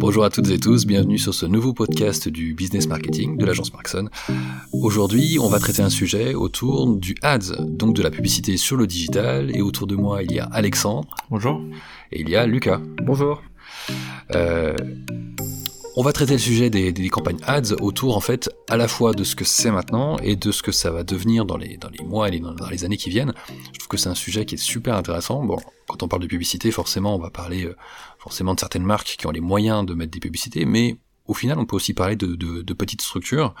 [0.00, 3.70] Bonjour à toutes et tous, bienvenue sur ce nouveau podcast du business marketing de l'agence
[3.74, 4.08] Markson.
[4.72, 8.86] Aujourd'hui, on va traiter un sujet autour du ads, donc de la publicité sur le
[8.86, 11.14] digital, et autour de moi, il y a Alexandre.
[11.28, 11.60] Bonjour.
[12.12, 12.80] Et il y a Lucas.
[13.02, 13.42] Bonjour.
[14.34, 14.74] Euh,
[16.00, 19.22] on va traiter le sujet des, campagnes ads autour en fait à la fois de
[19.22, 22.40] ce que c'est maintenant et de ce que ça va devenir dans les, mois et
[22.40, 23.34] dans, les années qui viennent.
[23.74, 25.44] Je trouve que c'est un sujet qui est super intéressant.
[25.44, 25.58] Bon,
[25.88, 27.76] quand on parle de publicité, forcément, on va parler euh,
[28.18, 31.58] forcément de certaines marques qui ont les moyens de mettre des publicités, mais au final,
[31.58, 33.54] on peut aussi parler de, de, petites structures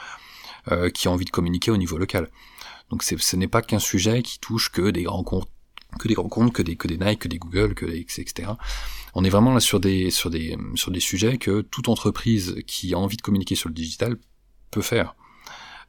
[0.72, 2.30] euh, qui ont envie de communiquer au niveau local.
[2.88, 5.50] Donc ce n'est pas qu'un sujet qui touche que des grands comptes
[5.98, 8.50] que des grands comptes, que des, que des Nike, que des Google, que des, etc.
[9.14, 12.94] On est vraiment là sur des, sur des, sur des sujets que toute entreprise qui
[12.94, 14.16] a envie de communiquer sur le digital
[14.70, 15.14] peut faire.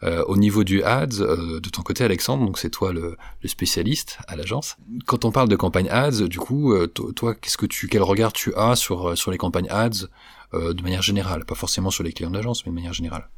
[0.03, 3.47] Euh, au niveau du ads, euh, de ton côté Alexandre, donc c'est toi le, le,
[3.47, 4.77] spécialiste à l'agence.
[5.05, 8.33] Quand on parle de campagne ads, du coup, euh, toi, qu'est-ce que tu, quel regard
[8.33, 10.07] tu as sur sur les campagnes ads
[10.53, 13.29] de manière générale, pas forcément sur les clients d'agence, mais de manière générale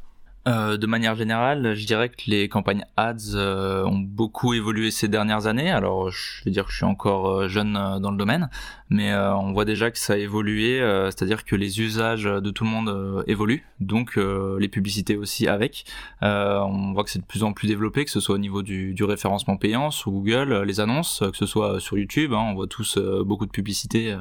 [0.45, 5.07] euh, de manière générale, je dirais que les campagnes ads euh, ont beaucoup évolué ces
[5.07, 5.71] dernières années.
[5.71, 8.49] Alors, je vais dire que je suis encore euh, jeune dans le domaine,
[8.93, 12.69] mais on voit déjà que ça a évolué, c'est-à-dire que les usages de tout le
[12.69, 15.85] monde évoluent, donc les publicités aussi avec.
[16.21, 18.95] on voit que c'est de plus en plus développé, que ce soit au niveau du,
[19.03, 22.33] référencement payant sur Google, les annonces, que ce soit sur YouTube.
[22.33, 24.15] Hein, on voit tous beaucoup de publicités,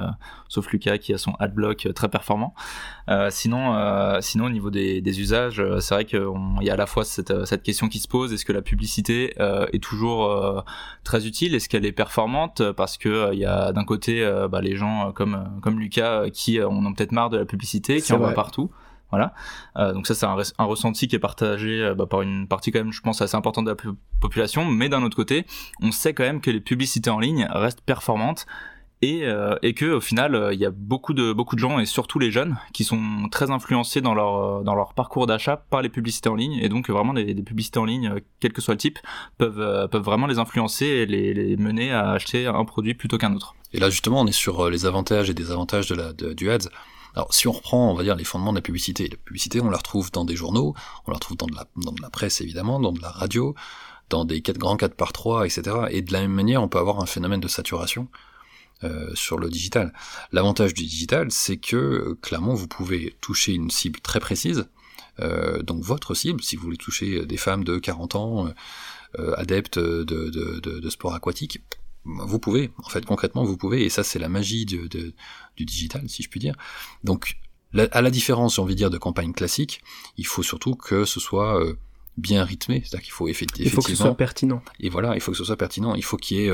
[0.48, 2.54] sauf Lucas qui a son adblock très performant.
[3.30, 7.04] sinon, sinon au niveau des, usages, c'est vrai que il y a à la fois
[7.04, 10.60] cette, euh, question qui se pose est-ce que la publicité euh, est toujours euh,
[11.04, 11.54] très utile?
[11.54, 12.62] Est-ce qu'elle est performante?
[12.72, 16.84] Parce que il y a d'un côté bah, les gens comme comme Lucas qui en
[16.84, 18.70] ont peut-être marre de la publicité, qui en voient partout.
[19.10, 19.34] Voilà.
[19.76, 22.94] donc ça, c'est un, un, ressenti qui est partagé bah, par une partie quand même,
[22.94, 23.76] je pense, assez importante de la
[24.20, 24.64] population.
[24.64, 25.44] Mais d'un autre côté,
[25.82, 28.46] on sait quand même que les publicités en ligne restent performantes
[29.02, 31.86] et, euh, que au final euh, il y a beaucoup de beaucoup de gens et
[31.86, 35.82] surtout les jeunes qui sont très influencés dans leur euh, dans leur parcours d'achat par
[35.82, 38.78] les publicités en ligne et donc vraiment des, publicités en ligne quel que soit le
[38.78, 38.98] type
[39.38, 43.54] peuvent peuvent vraiment les influencer et les, mener à acheter un produit plutôt qu'un autre.
[43.72, 46.68] Et là justement on est sur les avantages et désavantages de la du ads.
[47.14, 49.68] Alors si on reprend, on va dire, les fondements de la publicité, la publicité, on
[49.68, 50.74] la retrouve dans des journaux,
[51.06, 53.54] on la retrouve dans de la, dans la presse évidemment, dans de la radio,
[54.08, 55.76] dans des quatre, grands 4 par 3, etc.
[55.90, 58.08] Et de la même manière, on peut avoir un phénomène de saturation
[58.84, 59.92] euh, sur le digital.
[60.32, 64.68] L'avantage du digital, c'est que clairement vous pouvez toucher une cible très précise,
[65.20, 68.48] euh, donc votre cible, si vous voulez toucher des femmes de 40 ans,
[69.18, 71.60] euh, adeptes de, de, de, de, sport aquatique,
[72.04, 76.08] vous pouvez, en fait concrètement vous pouvez, et ça c'est la magie du, du digital,
[76.08, 76.56] si je puis dire.
[77.04, 77.36] Donc
[77.92, 79.82] à la différence, j'ai envie de dire, de campagne classique,
[80.16, 81.58] il faut surtout que ce soit
[82.16, 83.70] bien rythmé, c'est-à-dire qu'il faut effectivement...
[83.70, 84.62] Il faut que ce soit pertinent.
[84.80, 86.52] Et voilà, il faut que ce soit pertinent, il faut qu'il y ait...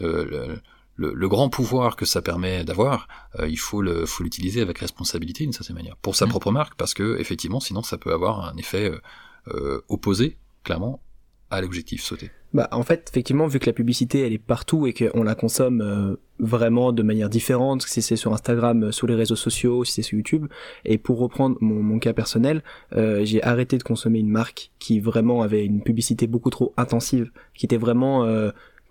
[0.00, 0.56] Euh,
[0.96, 5.44] le, grand pouvoir que ça permet d'avoir, euh, il faut le faut l'utiliser avec responsabilité
[5.44, 6.30] d'une certaine manière pour sa mmh.
[6.30, 9.00] propre marque parce que effectivement sinon ça peut avoir un effet euh,
[9.48, 11.00] euh, opposé clairement
[11.50, 12.30] à l'objectif sauté.
[12.52, 16.16] Bah en fait effectivement vu que la publicité elle est partout et qu'on la consomme
[16.38, 20.16] vraiment de manière différente, si c'est sur Instagram, sur les réseaux sociaux, si c'est sur
[20.16, 20.46] YouTube.
[20.84, 22.62] Et pour reprendre mon, mon cas personnel,
[22.92, 27.66] j'ai arrêté de consommer une marque qui vraiment avait une publicité beaucoup trop intensive, qui
[27.66, 28.24] était vraiment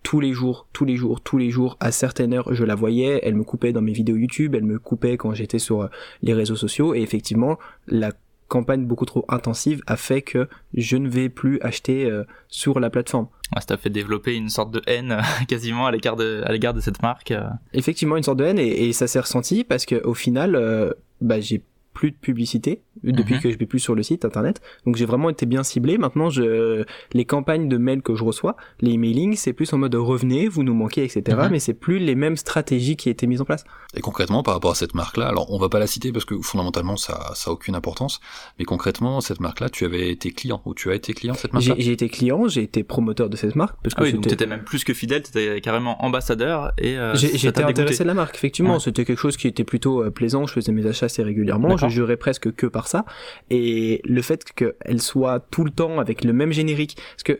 [0.03, 3.21] tous les jours, tous les jours, tous les jours, à certaines heures, je la voyais,
[3.23, 5.87] elle me coupait dans mes vidéos YouTube, elle me coupait quand j'étais sur euh,
[6.21, 8.11] les réseaux sociaux, et effectivement, la
[8.49, 12.89] campagne beaucoup trop intensive a fait que je ne vais plus acheter euh, sur la
[12.89, 13.27] plateforme.
[13.55, 17.01] Ouais, ça t'a fait développer une sorte de haine quasiment à l'égard de, de cette
[17.01, 17.31] marque.
[17.31, 17.47] Euh.
[17.73, 21.39] Effectivement, une sorte de haine, et, et ça s'est ressenti parce que au final, bah,
[21.39, 21.63] j'ai
[21.93, 23.41] plus de publicité depuis mhm.
[23.41, 24.61] que je vais plus sur le site internet.
[24.85, 25.97] Donc j'ai vraiment été bien ciblé.
[25.97, 26.83] Maintenant, je,
[27.13, 30.63] les campagnes de mails que je reçois, les emailing, c'est plus en mode revenez, vous
[30.63, 31.37] nous manquez, etc.
[31.37, 31.49] Mhm.
[31.51, 33.63] Mais c'est plus les mêmes stratégies qui étaient mises en place.
[33.95, 36.39] Et concrètement, par rapport à cette marque-là, alors on va pas la citer parce que
[36.41, 38.19] fondamentalement ça, ça a aucune importance.
[38.59, 41.53] Mais concrètement, cette marque-là, tu avais été client ou tu as été client de cette
[41.53, 41.75] marque-là?
[41.77, 44.47] J'ai été client, j'ai été promoteur de cette marque parce que ah oui, donc t'étais
[44.47, 48.35] même plus que fidèle, t'étais carrément ambassadeur et euh, j'étais intéressé de la marque.
[48.35, 50.45] Effectivement, c'était quelque chose qui était plutôt euh, plaisant.
[50.45, 51.75] Je faisais mes achats assez régulièrement.
[51.89, 53.05] Je jurais presque que par ça.
[53.49, 57.39] Et le fait qu'elle soit tout le temps avec le même générique, parce que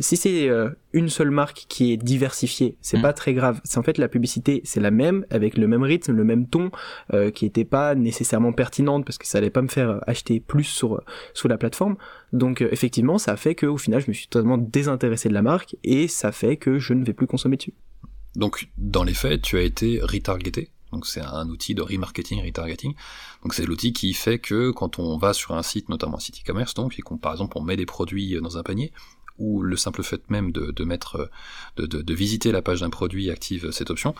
[0.00, 3.02] si c'est euh, une seule marque qui est diversifiée, c'est mm.
[3.02, 3.60] pas très grave.
[3.64, 6.70] C'est en fait la publicité, c'est la même, avec le même rythme, le même ton,
[7.12, 10.64] euh, qui était pas nécessairement pertinente parce que ça allait pas me faire acheter plus
[10.64, 11.02] sur
[11.34, 11.96] sur la plateforme.
[12.32, 15.34] Donc euh, effectivement, ça a fait que au final, je me suis totalement désintéressé de
[15.34, 17.74] la marque et ça fait que je ne vais plus consommer dessus.
[18.36, 22.94] Donc dans les faits, tu as été retargeté donc c'est un outil de remarketing, retargeting.
[23.42, 26.40] Donc c'est l'outil qui fait que quand on va sur un site, notamment un site
[26.40, 28.92] e-commerce, donc, et qu'on par exemple on met des produits dans un panier,
[29.38, 31.30] ou le simple fait même de, mettre,
[31.76, 34.14] de, visiter la page d'un produit active cette option,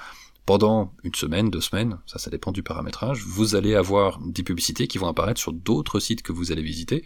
[0.44, 4.88] pendant une semaine, deux semaines, ça ça dépend du paramétrage, vous allez avoir des publicités
[4.88, 7.04] qui vont apparaître sur d'autres sites que vous allez visiter,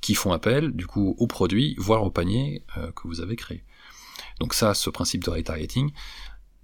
[0.00, 3.62] qui font appel du coup au produit, voire au panier euh, que vous avez créé.
[4.40, 5.92] Donc ça, ce principe de retargeting,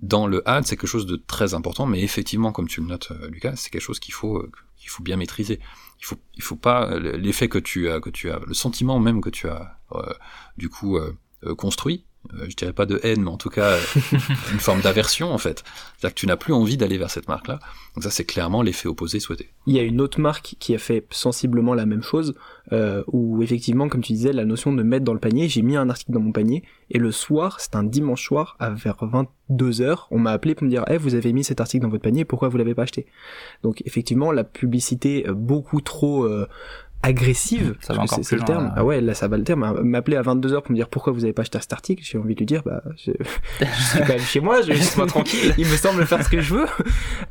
[0.00, 3.12] dans le ad, c'est quelque chose de très important, mais effectivement, comme tu le notes,
[3.12, 5.58] euh, Lucas, c'est quelque chose qu'il faut euh, qu'il faut bien maîtriser.
[6.00, 9.22] Il faut il faut pas l'effet que tu as que tu as le sentiment même
[9.22, 9.78] que tu as
[10.58, 10.98] du coup
[11.56, 12.04] construit
[12.34, 13.80] euh, je dirais pas de haine, mais en tout cas euh,
[14.52, 15.64] une forme d'aversion en fait.
[15.96, 17.58] C'est-à-dire que tu n'as plus envie d'aller vers cette marque-là.
[17.94, 19.48] Donc ça, c'est clairement l'effet opposé souhaité.
[19.66, 22.34] Il y a une autre marque qui a fait sensiblement la même chose,
[22.72, 25.76] euh, où effectivement, comme tu disais, la notion de mettre dans le panier, j'ai mis
[25.76, 30.06] un article dans mon panier, et le soir, c'est un dimanche soir, à vers 22h,
[30.10, 32.26] on m'a appelé pour me dire, eh, vous avez mis cet article dans votre panier,
[32.26, 33.06] pourquoi vous l'avez pas acheté?
[33.62, 36.28] Donc effectivement, la publicité beaucoup trop
[37.06, 38.72] agressive, c'est le terme.
[38.76, 39.80] Ah ouais, là ça va le terme.
[39.82, 42.34] M'appeler à 22h pour me dire pourquoi vous avez pas acheté cet article, j'ai envie
[42.34, 43.12] de lui dire bah je,
[43.90, 45.54] suis quand même chez moi, je suis moi tranquille.
[45.56, 46.66] Il me semble faire ce que je veux.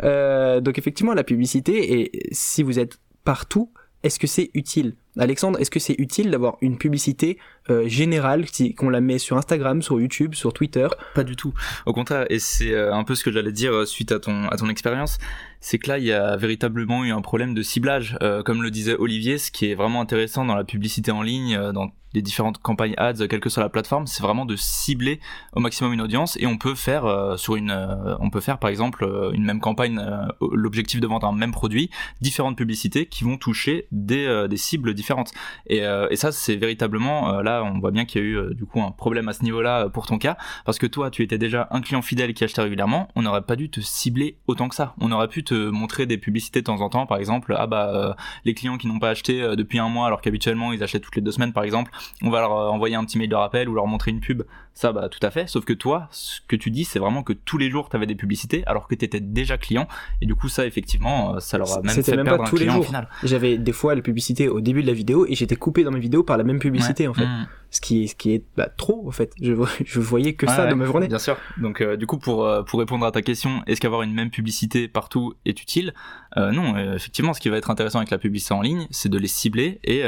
[0.03, 3.71] Euh, donc effectivement la publicité et si vous êtes partout,
[4.05, 4.93] est-ce que c'est utile?
[5.17, 7.39] Alexandre, est-ce que c'est utile d'avoir une publicité
[7.71, 8.45] euh, générale,
[8.77, 10.87] qu'on la met sur Instagram, sur YouTube, sur Twitter?
[11.15, 11.55] Pas du tout.
[11.87, 14.47] Au contraire, et c'est euh, un peu ce que j'allais dire euh, suite à ton
[14.49, 15.17] à ton expérience,
[15.65, 18.95] c'est que là il y a véritablement eu un problème de ciblage, comme le disait
[18.95, 22.95] Olivier, ce qui est vraiment intéressant dans la publicité en ligne, dans les différentes campagnes
[22.97, 25.19] ads, quelle que soit la plateforme, c'est vraiment de cibler
[25.53, 28.57] au maximum une audience et on peut faire euh, sur une, euh, on peut faire
[28.57, 30.01] par exemple euh, une même campagne,
[30.39, 31.89] l'objectif de vendre un même produit,
[32.21, 35.33] différentes publicités qui vont toucher des, cibles différentes.
[35.67, 35.83] Et
[36.15, 39.27] ça, c'est véritablement là, on voit bien qu'il y a eu du coup un problème
[39.27, 42.33] à ce niveau-là pour ton cas, parce que toi, tu étais déjà un client fidèle
[42.33, 44.95] qui achetait régulièrement, on n'aurait pas dû te cibler autant que ça.
[45.01, 48.15] On aurait pu te montrer des publicités de temps en temps, par exemple, ah bah
[48.43, 51.21] les clients qui n'ont pas acheté depuis un mois alors qu'habituellement ils achètent toutes les
[51.21, 51.91] deux semaines par exemple,
[52.21, 54.43] on va leur euh, envoyer un petit mail de rappel ou leur montrer une pub.
[54.75, 55.47] Ça, bah, tout à fait.
[55.47, 58.05] Sauf que toi, ce que tu dis, c'est vraiment que tous les jours, tu avais
[58.05, 59.87] des publicités alors que tu étais déjà client.
[60.21, 62.57] Et du coup, ça, effectivement, euh, ça leur a même fait même perdre pas tous
[62.57, 62.85] les jours.
[63.23, 66.01] J'avais des fois la publicité au début de la vidéo et j'étais coupé dans mes
[66.01, 67.25] vidéos par la même publicité, en fait.
[67.25, 67.47] Mmh.
[67.71, 69.31] Ce qui est, ce qui est bah, trop, en fait.
[69.41, 69.53] Je,
[69.85, 71.07] je voyais que ça dans ma journée.
[71.07, 71.37] Bien sûr.
[71.57, 74.89] Donc, euh, du coup, pour, pour répondre à ta question, est-ce qu'avoir une même publicité
[74.89, 75.93] partout est utile?
[76.35, 79.27] Non, effectivement, ce qui va être intéressant avec la publicité en ligne, c'est de les
[79.27, 80.03] cibler et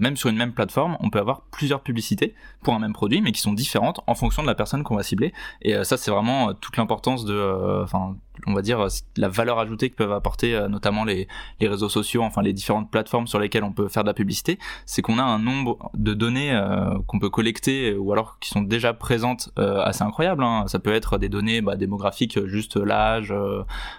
[0.00, 3.32] même sur une même plateforme, on peut avoir plusieurs publicités pour un même produit, mais
[3.32, 5.32] qui sont différentes en fonction de la personne qu'on va cibler.
[5.62, 7.84] Et euh, ça, c'est vraiment euh, toute l'importance de, euh,
[8.46, 8.86] on va dire
[9.16, 11.28] la valeur ajoutée que peuvent apporter notamment les,
[11.60, 15.02] réseaux sociaux, enfin les différentes plateformes sur lesquelles on peut faire de la publicité, c'est
[15.02, 16.58] qu'on a un nombre de données
[17.06, 20.42] qu'on peut collecter ou alors qui sont déjà présentes assez incroyables.
[20.42, 20.64] Hein.
[20.66, 23.34] Ça peut être des données bah, démographiques, juste l'âge,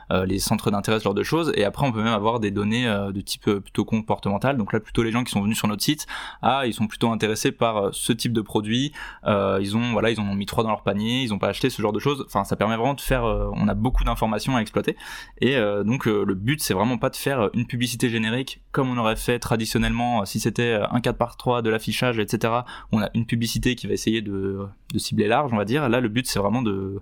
[0.10, 1.52] les centres d'intérêt, ce genre de choses.
[1.56, 4.58] Et après, on peut même avoir des données de type plutôt comportemental.
[4.58, 6.08] Donc là, plutôt les gens qui sont venus sur notre site,
[6.42, 8.94] ah, ils sont plutôt intéressés par ce type de produit.
[9.26, 11.70] ils ont, voilà, ils en ont mis trois dans leur panier, ils ont pas acheté
[11.70, 12.24] ce genre de choses.
[12.26, 13.24] Enfin, ça permet vraiment de faire.
[13.24, 14.96] on a beaucoup d'informations à exploiter.
[15.42, 18.90] Et euh, donc euh, le but c'est vraiment pas de faire une publicité générique comme
[18.90, 22.54] on aurait fait traditionnellement si c'était un 4 par 3 de l'affichage, etc.
[22.92, 24.68] On a une publicité qui va essayer de,
[24.98, 25.88] cibler large, on va dire.
[25.90, 27.02] Là, le but c'est vraiment de,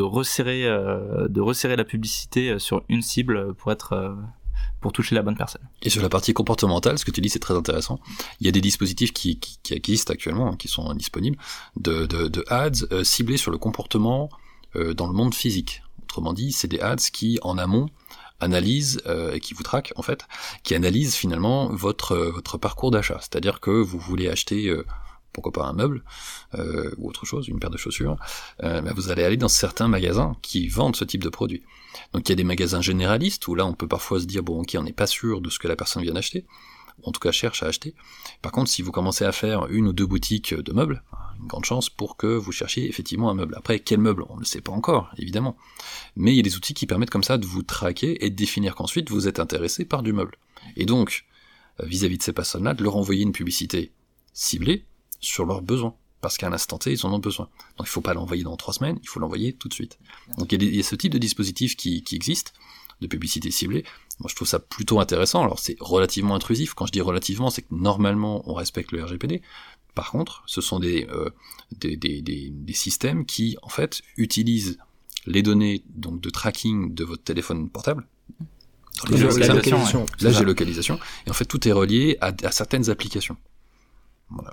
[0.00, 4.16] resserrer, euh, de resserrer la publicité sur une cible pour être
[4.82, 5.62] pour toucher la bonne personne.
[5.80, 8.00] Et sur la partie comportementale, ce que tu dis c'est très intéressant.
[8.40, 9.38] Il y a des dispositifs qui,
[9.70, 11.38] existent actuellement, hein, qui sont disponibles,
[11.76, 14.28] de, ads euh, ciblés sur le comportement
[14.76, 15.82] euh, dans le monde physique.
[16.12, 17.88] Autrement dit, c'est des ads qui, en amont,
[18.40, 20.26] analysent euh, et qui vous traquent en fait,
[20.62, 23.18] qui analysent finalement votre votre parcours d'achat.
[23.20, 24.70] C'est-à-dire que vous voulez acheter
[25.32, 26.04] pourquoi pas un meuble
[26.54, 28.16] euh, ou autre chose, une paire de chaussures,
[28.62, 31.62] euh, vous allez aller dans certains magasins qui vendent ce type de produit.
[32.12, 34.60] Donc il y a des magasins généralistes où là on peut parfois se dire bon
[34.60, 36.44] ok on n'est pas sûr de ce que la personne vient d'acheter,
[36.98, 37.94] ou en tout cas cherche à acheter.
[38.40, 41.02] Par contre si vous commencez à faire une ou deux boutiques de meubles,
[41.40, 43.54] une grande chance pour que vous cherchiez effectivement un meuble.
[43.56, 44.24] Après quel meuble?
[44.28, 45.56] On ne le sait pas encore évidemment,
[46.16, 48.36] mais il y a des outils qui permettent comme ça de vous traquer et de
[48.36, 50.36] définir qu'ensuite vous êtes intéressé par du meuble.
[50.76, 51.24] Et donc
[51.80, 53.92] vis à -vis de ces personnes-là, de leur envoyer une publicité
[54.32, 54.84] ciblée
[55.20, 55.94] sur leurs besoins.
[56.20, 57.48] Parce qu'à un instant T, ils en ont besoin.
[57.76, 59.98] Donc il faut pas l'envoyer dans trois semaines, il faut l'envoyer tout de suite.
[60.38, 62.54] Donc il y, a ce type de dispositif qui, qui existe,
[63.00, 63.84] de publicité ciblée.
[64.20, 65.42] Moi je trouve ça plutôt intéressant.
[65.42, 66.74] Alors c'est relativement intrusif.
[66.74, 69.42] Quand je dis relativement, c'est que normalement on respecte le RGPD.
[69.94, 71.30] Par contre, ce sont des, euh,
[71.78, 74.78] des, des, des, des, systèmes qui en fait utilisent
[75.26, 78.06] les données donc de tracking de votre téléphone portable.
[79.10, 80.06] La localisation.
[80.20, 80.98] La géolocalisation.
[81.26, 83.36] Et en fait tout est relié à, à certaines applications.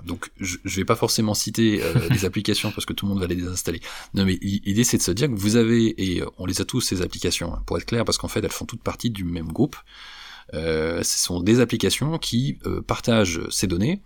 [0.04, 3.20] Donc je, je vais pas forcément citer euh, les applications parce que tout le monde
[3.20, 3.80] va les désinstaller.
[4.14, 6.80] Non mais l'idée c'est de se dire que vous avez et on les a tous
[6.80, 9.52] ces applications hein, pour être clair parce qu'en fait elles font toutes partie du même
[9.52, 9.76] groupe.
[10.54, 14.02] Euh, ce sont des applications qui euh, partagent ces données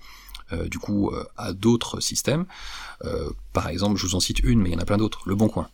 [0.52, 2.46] euh, du coup à d'autres systèmes.
[3.52, 5.22] par exemple, je vous en cite une, mais il y en a plein d'autres.
[5.26, 5.68] Le Bon Coin.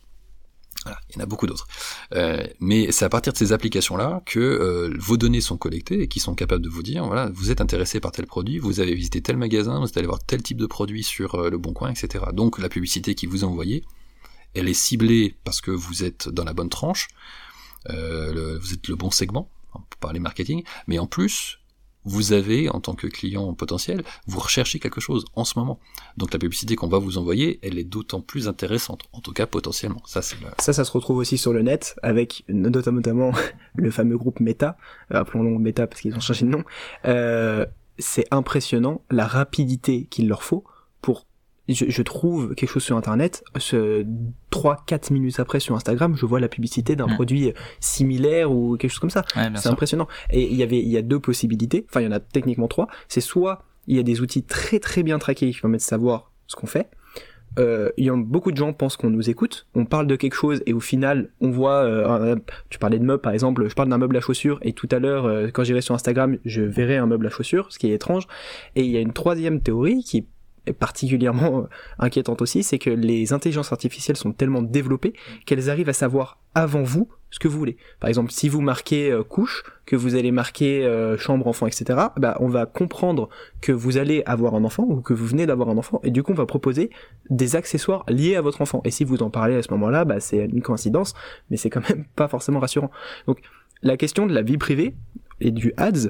[0.85, 1.67] Il y en a beaucoup d'autres.
[2.13, 6.07] Euh, mais c'est à partir de ces applications-là que euh, vos données sont collectées et
[6.07, 8.95] qui sont capables de vous dire, voilà, vous êtes intéressé par tel produit, vous avez
[8.95, 11.73] visité tel magasin, vous êtes allé voir tel type de produit sur euh, le bon
[11.73, 12.25] coin, etc.
[12.33, 13.83] Donc la publicité qui vous est envoyée,
[14.53, 17.07] elle est ciblée parce que vous êtes dans la bonne tranche,
[17.87, 21.60] vous êtes le bon segment, pour parler marketing, mais en plus,
[22.03, 25.79] vous avez, en tant que client potentiel, vous recherchez quelque chose en ce moment.
[26.17, 29.45] Donc la publicité qu'on va vous envoyer, elle est d'autant plus intéressante, en tout cas
[29.45, 30.01] potentiellement.
[30.05, 33.31] Ça, c'est ça, ça se retrouve aussi sur le net, avec notamment
[33.75, 34.77] le fameux groupe Meta,
[35.13, 36.63] euh, appelons-le Meta parce qu'ils ont changé de nom.
[37.05, 37.65] Euh,
[37.97, 40.63] c'est impressionnant la rapidité qu'il leur faut
[41.01, 41.25] pour
[41.73, 44.05] je, trouve quelque chose sur internet, ce
[44.51, 47.15] 3-4 minutes après sur Instagram, je vois la publicité d'un mm.
[47.15, 49.25] produit similaire ou quelque chose comme ça.
[49.55, 50.07] c'est impressionnant.
[50.29, 51.85] Et il y avait, il y a deux possibilités.
[51.89, 52.87] Enfin, il y en a techniquement trois.
[53.07, 56.31] C'est soit il y a des outils très très bien traqués qui permettent de savoir
[56.47, 56.89] ce qu'on fait.
[57.59, 60.35] Euh, il y a beaucoup de gens pensent qu'on nous écoute, on parle de quelque
[60.35, 62.37] chose et au final on voit, euh,
[62.69, 64.99] tu parlais de meubles par exemple, je parle d'un meuble à chaussures et tout à
[64.99, 67.95] l'heure euh, quand j'irai sur Instagram je verrai un meuble à chaussures, ce qui est
[67.95, 68.25] étrange.
[68.75, 70.25] Et il y a une troisième théorie qui est
[70.77, 75.13] particulièrement euh, inquiétante aussi, c'est que les intelligences artificielles sont tellement développées
[75.45, 77.77] qu'elles arrivent à savoir avant vous ce que vous voulez.
[77.99, 81.99] Par exemple, si vous marquez euh, couche, que vous allez marquer euh, chambre, enfant, etc.,
[82.17, 83.29] bah, on va comprendre
[83.61, 86.23] que vous allez avoir un enfant ou que vous venez d'avoir un enfant, et du
[86.23, 86.89] coup, on va proposer
[87.29, 88.81] des accessoires liés à votre enfant.
[88.83, 91.13] Et si vous en parlez à ce moment-là, bah, c'est une coïncidence,
[91.49, 92.91] mais c'est quand même pas forcément rassurant.
[93.27, 93.39] Donc,
[93.81, 94.95] la question de la vie privée
[95.39, 96.09] et du ads,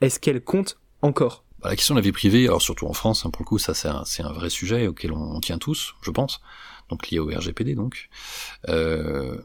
[0.00, 1.44] est-ce qu'elle compte encore?
[1.62, 3.58] Bah, la question de la vie privée, alors surtout en France, hein, pour le coup,
[3.58, 6.40] ça c'est un, un, vrai sujet auquel on, tient tous, je pense,
[6.88, 8.08] donc lié au RGPD donc.
[8.68, 9.38] Euh,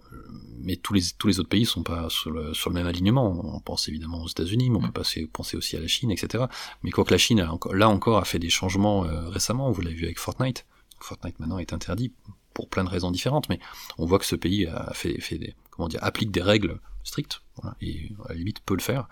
[0.60, 3.56] mais tous les tous les autres pays sont pas sur le, sur le même alignement.
[3.56, 6.46] On pense évidemment aux États-Unis, mais on peut passer, penser aussi à la Chine, etc.
[6.84, 9.72] Mais quoi que la Chine, là encore, a fait des changements euh, récemment.
[9.72, 10.66] Vous l'avez vu avec Fortnite.
[11.00, 12.12] Fortnite maintenant est interdit
[12.56, 13.60] pour plein de raisons différentes, mais
[14.00, 17.42] on voit que ce pays a fait, fait des, comment dire, applique des règles strictes
[17.56, 19.08] voilà, et à la limite peut le faire.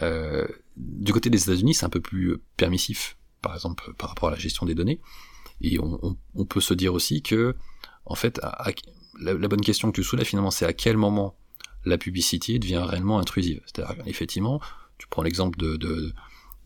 [0.00, 0.46] Euh,
[0.76, 4.38] du côté des États-Unis, c'est un peu plus permissif, par exemple par rapport à la
[4.38, 5.00] gestion des données.
[5.60, 7.54] Et on, peut se dire aussi que,
[8.04, 8.40] en fait,
[9.20, 11.36] la, bonne question que tu soulèves finalement, c'est à quel moment
[11.84, 13.60] la publicité devient réellement intrusive.
[13.66, 14.60] C'est-à-dire, effectivement,
[14.98, 16.12] tu prends l'exemple de, de,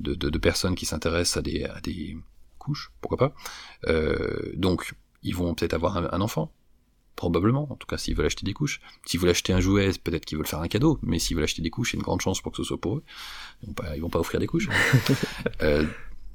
[0.00, 2.16] de, de, personnes qui s'intéressent à des, à des
[2.58, 3.34] couches, pourquoi pas.
[3.86, 6.52] Euh, donc, ils vont peut-être avoir un, enfant,
[7.16, 8.80] Probablement, en tout cas s'ils veulent acheter des couches.
[9.06, 11.62] S'ils veulent acheter un jouet, peut-être qu'ils veulent faire un cadeau, mais s'ils veulent acheter
[11.62, 13.02] des couches, il y a une grande chance pour que ce soit pour eux.
[13.62, 14.68] Ils vont pas, vont pas offrir des couches.
[15.62, 15.86] euh,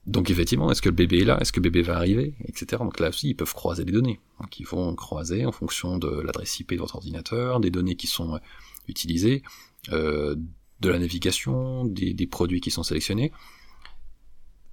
[0.07, 1.39] donc effectivement, est-ce que le bébé est là?
[1.39, 2.33] Est-ce que le bébé va arriver?
[2.45, 2.65] Etc.
[2.79, 4.19] Donc là aussi, ils peuvent croiser les données.
[4.39, 8.07] Donc ils vont croiser en fonction de l'adresse IP de votre ordinateur, des données qui
[8.07, 8.39] sont euh,
[8.87, 9.43] utilisées,
[9.91, 10.35] euh,
[10.79, 13.31] de la navigation, des, des produits qui sont sélectionnés.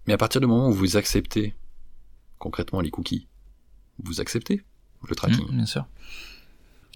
[0.07, 1.55] Mais à partir du moment où vous acceptez
[2.39, 3.29] concrètement les cookies,
[4.03, 4.63] vous acceptez
[5.09, 5.47] le tracking.
[5.51, 5.87] Mmh, bien sûr.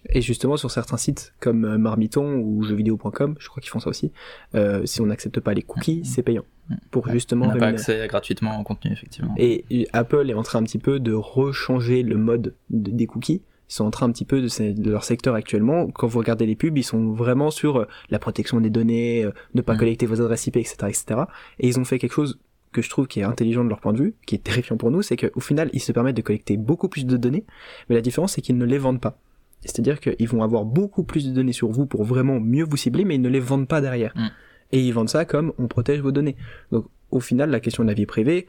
[0.08, 3.88] Et justement, sur certains sites comme euh, Marmiton ou jeuxvideo.com, je crois qu'ils font ça
[3.88, 4.12] aussi,
[4.54, 6.04] euh, si on n'accepte pas les cookies, mmh.
[6.04, 6.44] c'est payant.
[6.68, 6.74] Mmh.
[6.90, 7.46] Pour justement.
[7.46, 9.34] On n'a pas accès gratuitement au contenu, effectivement.
[9.38, 13.42] Et Apple est en train un petit peu de rechanger le mode des cookies.
[13.68, 15.86] Ils sont en train un petit peu de, de, leur secteur actuellement.
[15.86, 19.62] Quand vous regardez les pubs, ils sont vraiment sur euh, la protection des données, ne
[19.62, 21.20] pas collecter vos adresses IP, etc., etc.
[21.58, 22.38] Et ils ont fait quelque chose
[22.72, 24.90] que je trouve qui est intelligent de leur point de vue, qui est terrifiant pour
[24.90, 27.44] nous, c'est qu'au final, ils se permettent de collecter beaucoup plus de données,
[27.88, 29.18] mais la différence, c'est qu'ils ne les vendent pas.
[29.60, 33.04] C'est-à-dire qu'ils vont avoir beaucoup plus de données sur vous pour vraiment mieux vous cibler,
[33.04, 34.12] mais ils ne les vendent pas derrière.
[34.16, 34.28] Mm.
[34.72, 36.36] Et ils vendent ça comme on protège vos données.
[36.72, 38.46] Donc au final, la question de la vie privée,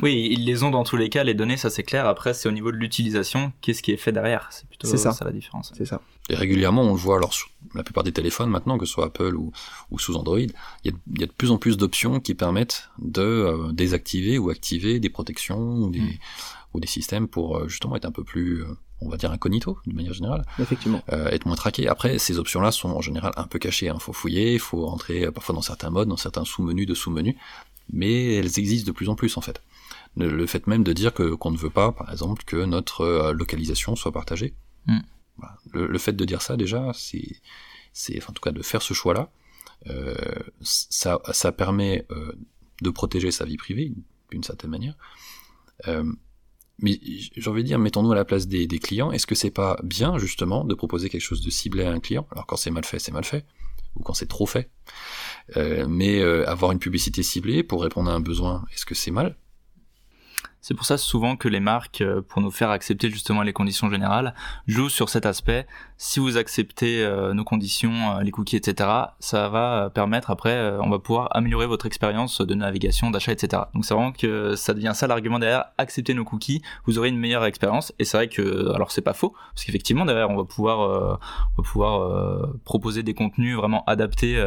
[0.00, 2.06] oui, ils les ont dans tous les cas, les données, ça c'est clair.
[2.06, 4.48] Après, c'est au niveau de l'utilisation, qu'est-ce qui est fait derrière?
[4.50, 5.16] C'est plutôt ça.
[5.24, 5.72] la différence.
[5.76, 6.00] C'est ça.
[6.28, 9.06] Et régulièrement, on le voit alors sur la plupart des téléphones maintenant, que ce soit
[9.06, 9.52] Apple ou,
[9.90, 10.52] ou sous Android, il
[10.84, 14.50] y, a, y, a, de plus en plus d'options qui permettent de euh, désactiver ou
[14.50, 16.18] activer des protections ou des, mm.
[16.74, 19.78] ou des systèmes pour euh, justement être un peu plus, euh, on va dire, incognito,
[19.86, 20.44] de manière générale.
[20.60, 21.02] Effectivement.
[21.08, 21.88] être moins traqué.
[21.88, 23.86] Après, ces options-là sont en général un peu cachées.
[23.86, 23.98] Il hein.
[23.98, 27.34] faut fouiller, il faut entrer parfois dans certains modes, dans certains sous-menus de sous-menus,
[27.92, 29.60] mais elles existent de plus en plus en fait
[30.16, 33.32] le fait même de dire que qu'on ne veut pas, par exemple, que notre euh,
[33.32, 34.54] localisation soit partagée.
[34.86, 34.98] Mm.
[35.72, 37.40] Le, fait de dire ça déjà, c'est,
[37.92, 39.30] c'est, en tout cas, de faire ce choix-là,
[39.88, 40.14] euh,
[40.60, 42.32] ça, ça permet euh,
[42.82, 43.92] de protéger sa vie privée
[44.30, 44.94] d'une certaine manière.
[45.88, 46.04] Euh,
[46.78, 49.12] mais j'ai envie de dire, mettons-nous à la place des, des clients.
[49.12, 52.26] Est-ce que c'est pas bien justement de proposer quelque chose de ciblé à un client?
[52.30, 53.44] Alors quand c'est mal fait, c'est mal fait,
[53.96, 54.70] ou quand c'est trop fait.
[55.56, 59.36] Euh, mais avoir une publicité ciblée pour répondre à un besoin, est-ce que c'est mal?
[60.62, 63.90] C'est pour ça souvent que les marques, euh, pour nous faire accepter justement les conditions
[63.90, 64.32] générales,
[64.68, 65.66] jouent sur cet aspect.
[65.96, 68.88] Si vous acceptez euh, nos conditions, euh, les cookies, etc.,
[69.18, 73.64] ça va permettre après, on va pouvoir améliorer votre expérience de navigation, d'achat, etc.
[73.74, 75.64] Donc c'est vraiment que ça devient ça l'argument derrière.
[75.78, 77.92] Acceptez nos cookies, vous aurez une meilleure expérience.
[77.98, 81.62] Et c'est vrai que, alors c'est pas faux, parce qu'effectivement derrière on va pouvoir, on
[81.62, 84.40] va pouvoir proposer des contenus vraiment adaptés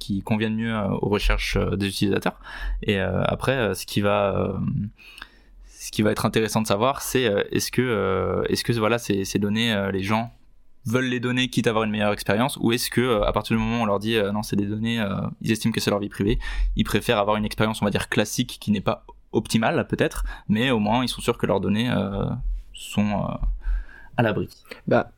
[0.00, 2.40] qui conviennent mieux aux recherches des utilisateurs.
[2.82, 4.54] Et après, ce qui va
[5.90, 9.00] ce qui va être intéressant de savoir, c'est euh, est-ce que, euh, est-ce que voilà,
[9.00, 10.30] ces, données, euh, les gens
[10.86, 13.62] veulent les donner quitte à avoir une meilleure expérience, ou est-ce que à partir du
[13.62, 15.04] moment où on leur dit non, c'est des données,
[15.42, 16.38] ils estiment que c'est leur vie privée,
[16.76, 20.70] ils préfèrent avoir une expérience, on va dire classique, qui n'est pas optimale peut-être, mais
[20.70, 21.92] au moins ils sont sûrs que leurs données
[22.72, 23.28] sont
[24.16, 24.48] à l'abri.
[24.86, 25.10] Bah,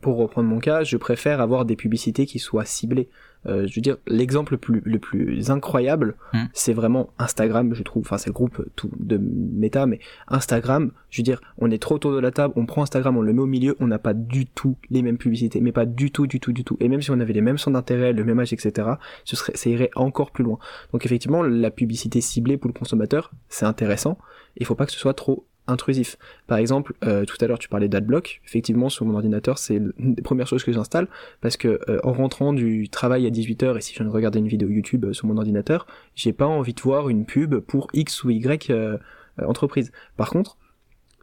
[0.00, 3.10] pour reprendre mon cas, je préfère avoir des publicités qui soient ciblées.
[3.46, 6.44] Euh, je veux dire, l'exemple le plus incroyable, hmm.
[6.52, 8.02] c'est vraiment Instagram, je trouve.
[8.04, 11.96] Enfin, c'est le groupe tout de Meta, mais Instagram, je veux dire, on est trop
[11.96, 14.14] autour de la table, on prend Instagram, on le met au milieu, on n'a pas
[14.14, 16.76] du tout les mêmes publicités, mais pas du tout, du tout, du tout.
[16.80, 18.88] Et même si on avait les mêmes centres d'intérêt, le même âge, etc.,
[19.24, 20.58] ce serait, ça irait encore plus loin.
[20.92, 24.18] Donc effectivement, la publicité ciblée pour le consommateur, c'est intéressant.
[24.56, 26.16] Il faut pas que ce soit trop intrusif.
[26.46, 28.40] Par exemple, euh, tout à l'heure tu parlais d'adblock.
[28.46, 31.08] Effectivement, sur mon ordinateur, c'est une des premières choses que j'installe
[31.40, 34.38] parce que euh, en rentrant du travail à 18h et si je viens de regarder
[34.38, 37.88] une vidéo YouTube euh, sur mon ordinateur, j'ai pas envie de voir une pub pour
[37.92, 38.70] X ou Y
[39.46, 39.92] entreprise.
[40.16, 40.58] Par contre,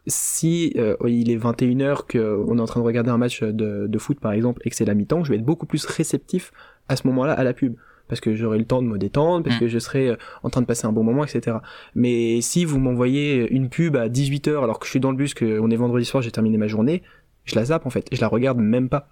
[0.06, 4.18] si il est 21h qu'on est en train de regarder un match de, de foot
[4.18, 6.52] par exemple et que c'est la mi-temps, je vais être beaucoup plus réceptif
[6.88, 7.76] à ce moment-là à la pub
[8.10, 9.60] parce que j'aurai le temps de me détendre, parce mm.
[9.60, 11.56] que je serai euh, en train de passer un bon moment, etc.
[11.94, 15.32] Mais si vous m'envoyez une pub à 18h alors que je suis dans le bus,
[15.32, 17.02] qu'on est vendredi soir, j'ai terminé ma journée,
[17.44, 19.08] je la zappe en fait, je la regarde même pas.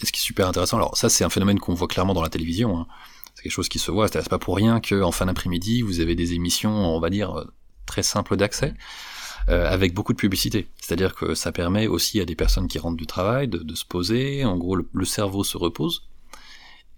[0.00, 2.22] Et ce qui est super intéressant, alors ça c'est un phénomène qu'on voit clairement dans
[2.22, 2.86] la télévision, hein.
[3.34, 6.14] c'est quelque chose qui se voit, c'est pas pour rien qu'en fin d'après-midi vous avez
[6.14, 7.46] des émissions, on va dire,
[7.86, 8.74] très simples d'accès.
[9.48, 10.68] Euh, avec beaucoup de publicité.
[10.78, 14.44] C'est-à-dire que ça permet aussi à des personnes qui rentrent du travail de, se poser,
[14.44, 16.06] en gros le cerveau se repose,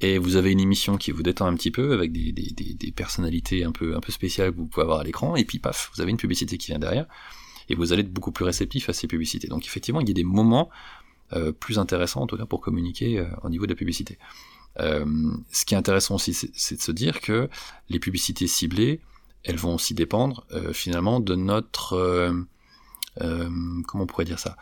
[0.01, 3.73] et vous avez une émission qui vous détend un petit peu avec des, personnalités un
[3.73, 5.37] peu un peu spéciales que vous pouvez avoir à l'écran.
[5.37, 7.07] Et puis paf vous avez une publicité qui vient derrière.
[7.69, 9.49] Et vous allez être beaucoup plus réceptif à ces publicités.
[9.49, 10.71] Donc effectivement il y a des moments
[11.35, 14.19] euh, plus intéressants en tout cas pour communiquer euh, au niveau de la publicité.
[14.79, 15.05] Euh,
[15.53, 17.51] ce qui est intéressant aussi c'est de se dire que
[17.89, 19.01] les publicités ciblées
[19.43, 22.35] elles vont aussi dépendre finalement de notre
[23.17, 24.57] comment on pourrait dire ça?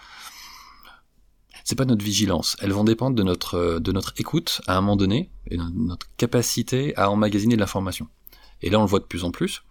[1.68, 2.56] C'est pas notre vigilance.
[2.62, 5.62] Elles vont dépendre de notre, euh, de notre écoute à un moment donné et de
[5.74, 8.08] notre capacité à emmagasiner de l'information.
[8.62, 9.62] Et là, on le voit de plus en plus.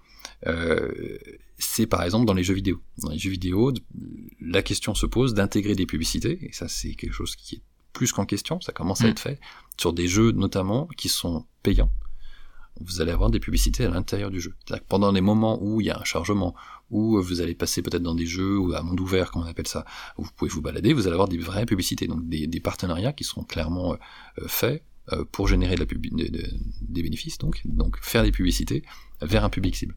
[0.45, 1.17] Euh,
[1.57, 2.79] c'est par exemple dans les jeux vidéo.
[2.99, 3.73] Dans les jeux vidéo,
[4.39, 7.61] la question se pose d'intégrer des publicités, et ça c'est quelque chose qui est
[7.93, 9.09] plus qu'en question, ça commence à mm.
[9.09, 9.39] être fait,
[9.79, 11.89] sur des jeux notamment qui sont payants.
[12.81, 14.53] Vous allez avoir des publicités à l'intérieur du jeu.
[14.87, 16.55] pendant les moments où il y a un chargement,
[16.89, 19.67] où vous allez passer peut-être dans des jeux ou à monde ouvert, comme on appelle
[19.67, 19.85] ça,
[20.17, 23.23] où vous pouvez vous balader, vous allez avoir des vraies publicités, donc des, partenariats qui
[23.23, 23.97] seront clairement euh,
[24.41, 28.83] euh, faits euh, pour générer des bénéfices, donc, donc faire des publicités
[29.21, 29.95] vers un public cible.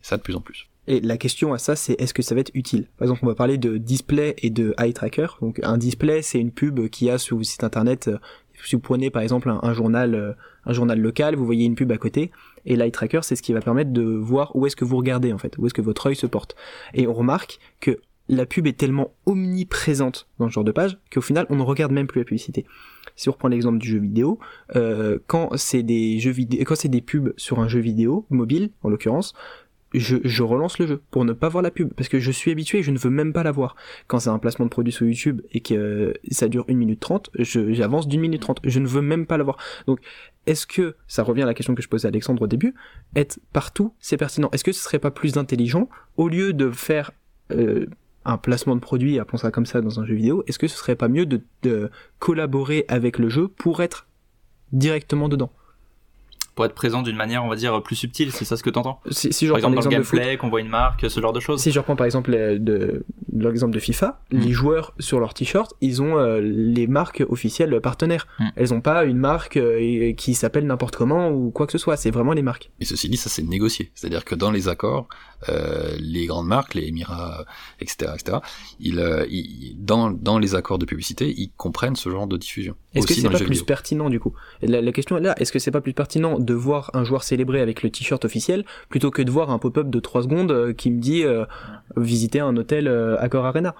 [0.00, 0.68] Ça de plus en plus.
[0.86, 2.88] Et la question à ça, c'est est-ce que ça va être utile?
[2.98, 5.28] Par exemple, on va parler de display et de eye tracker.
[5.40, 8.10] Donc, un display, c'est une pub qui a sur votre site internet.
[8.64, 11.98] Si vous prenez par exemple un journal, un journal local, vous voyez une pub à
[11.98, 12.30] côté,
[12.64, 15.32] et l'eye tracker, c'est ce qui va permettre de voir où est-ce que vous regardez
[15.32, 16.56] en fait, où est-ce que votre œil se porte.
[16.94, 21.20] Et on remarque que la pub est tellement omniprésente dans ce genre de page qu'au
[21.20, 22.64] final on ne regarde même plus la publicité.
[23.16, 24.38] Si on reprend l'exemple du jeu vidéo,
[24.74, 29.34] euh, quand c'est des pubs sur un jeu vidéo mobile en l'occurrence,
[29.94, 32.50] je, je, relance le jeu pour ne pas voir la pub parce que je suis
[32.50, 33.76] habitué et je ne veux même pas la voir.
[34.06, 37.30] Quand c'est un placement de produit sur YouTube et que ça dure une minute trente,
[37.38, 38.60] j'avance d'une minute trente.
[38.64, 39.58] Je ne veux même pas la voir.
[39.86, 40.00] Donc,
[40.46, 42.74] est-ce que, ça revient à la question que je posais à Alexandre au début,
[43.16, 44.50] être partout, c'est pertinent.
[44.52, 47.12] Est-ce que ce serait pas plus intelligent, au lieu de faire
[47.52, 47.86] euh,
[48.24, 50.76] un placement de produit, appelons ça comme ça dans un jeu vidéo, est-ce que ce
[50.76, 54.06] serait pas mieux de, de collaborer avec le jeu pour être
[54.72, 55.52] directement dedans?
[56.54, 58.32] Pour être présent d'une manière, on va dire, plus subtile.
[58.32, 60.60] C'est ça ce que t'entends si, si je Par exemple, dans le gameplay, qu'on voit
[60.60, 61.60] une marque, ce genre de choses.
[61.60, 64.38] Si je reprends par exemple de, l'exemple de FIFA, mm.
[64.38, 68.26] les joueurs sur leur t-shirt, ils ont euh, les marques officielles partenaires.
[68.38, 68.48] Mm.
[68.56, 71.96] Elles ont pas une marque euh, qui s'appelle n'importe comment ou quoi que ce soit.
[71.96, 72.70] C'est vraiment les marques.
[72.80, 73.90] Et ceci dit, ça c'est négocié.
[73.94, 75.08] C'est-à-dire que dans les accords,
[75.48, 77.44] euh, les grandes marques, les Émirats,
[77.80, 78.38] etc., etc.,
[78.80, 79.26] ils, euh,
[79.76, 82.76] dans, dans les accords de publicité, ils comprennent ce genre de diffusion.
[82.94, 84.32] Est-ce que c'est pas plus pertinent du coup?
[84.62, 87.22] La, la, question est là, est-ce que c'est pas plus pertinent de voir un joueur
[87.22, 90.72] célébré avec le t-shirt officiel plutôt que de voir un pop-up de 3 secondes euh,
[90.72, 91.24] qui me dit
[91.96, 93.74] visiter un hôtel Accor Arena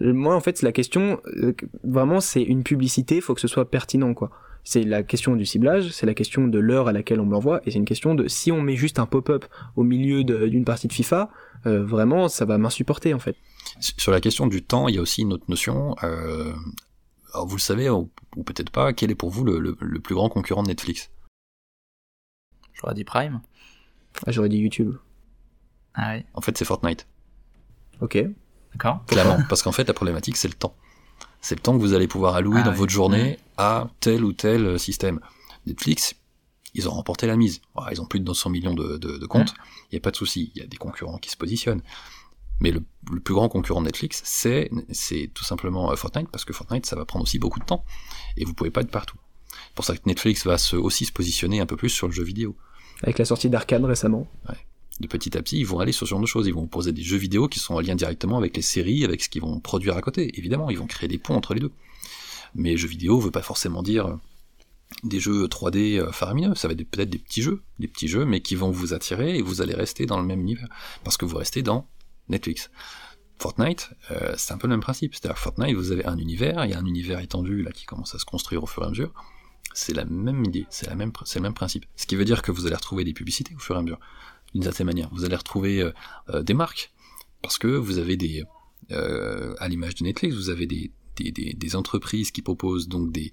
[0.00, 1.20] moi en fait la question
[1.84, 4.30] vraiment c'est une publicité faut que ce soit pertinent quoi
[4.64, 7.60] c'est la question du ciblage, c'est la question de l'heure à laquelle on me l'envoie,
[7.66, 9.44] et c'est une question de si on met juste un pop-up
[9.74, 11.30] au milieu d'une partie de FIFA,
[11.64, 13.36] vraiment, ça va m'insupporter en fait.
[13.80, 15.94] Sur la question du temps, il y a aussi une autre notion.
[15.94, 18.10] alors vous le savez, ou,
[18.44, 21.10] peut-être pas, quel est pour vous le, plus grand concurrent de Netflix?
[22.82, 23.40] J'aurais dit Prime.
[24.26, 24.96] Ah, j'aurais dit YouTube.
[25.94, 26.24] Ah oui.
[26.34, 27.06] En fait, c'est Fortnite.
[28.00, 28.18] Ok.
[28.72, 29.04] D'accord.
[29.06, 30.74] Clairement, parce qu'en fait, la problématique, c'est le temps.
[31.40, 32.76] C'est le temps que vous allez pouvoir allouer Ah dans oui.
[32.78, 35.20] votre journée à tel ou tel euh, système.
[35.66, 36.14] Netflix,
[36.74, 37.60] ils ont remporté la mise.
[37.90, 39.54] Ils ont plus de 200 millions de, de, de comptes.
[39.90, 40.50] Il n'y a pas de souci.
[40.54, 41.82] Il y a des concurrents qui se positionnent.
[42.60, 44.70] Mais le, le plus grand concurrent de Netflix, c'est
[45.34, 47.84] tout simplement euh, Fortnite, parce que Fortnite, ça va prendre aussi beaucoup de temps.
[48.36, 49.18] Et vous pouvez pas être partout.
[49.66, 52.12] C'est pour ça que Netflix va se, aussi se positionner un peu plus sur le
[52.12, 52.56] jeu vidéo.
[53.02, 54.26] Avec la sortie d'Arcane récemment.
[55.00, 56.46] de petit à petit, ils vont aller sur ce genre de choses.
[56.46, 59.22] Ils vont proposer des jeux vidéo qui sont en lien directement avec les séries, avec
[59.22, 60.38] ce qu'ils vont produire à côté.
[60.38, 61.72] Évidemment, ils vont créer des ponts entre les deux.
[62.54, 64.16] Mais jeux vidéo veut pas forcément dire euh,
[65.04, 66.54] des jeux 3D euh, faramineux.
[66.54, 69.36] Ça va être peut-être des petits jeux, des petits jeux, mais qui vont vous attirer
[69.36, 70.68] et vous allez rester dans le même univers
[71.02, 71.88] parce que vous restez dans
[72.28, 72.70] Netflix.
[73.38, 75.14] Fortnite, euh, c'est un peu le même principe.
[75.14, 78.14] C'est-à-dire Fortnite, vous avez un univers, il y a un univers étendu là qui commence
[78.14, 79.12] à se construire au fur et à mesure.
[79.74, 81.86] C'est la même idée, c'est le même principe.
[81.96, 84.00] Ce qui veut dire que vous allez retrouver des publicités au fur et à mesure
[84.54, 85.08] d'une certaine manière.
[85.12, 85.92] Vous allez retrouver euh,
[86.30, 86.92] euh, des marques,
[87.40, 88.44] parce que vous avez des,
[88.90, 93.32] euh, à l'image de Netflix, vous avez des, des, entreprises qui proposent donc des,